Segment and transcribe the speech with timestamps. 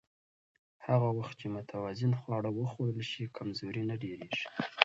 [0.87, 4.43] هغه وخت چې متوازن خواړه وخوړل شي، کمزوري نه ډېریږي.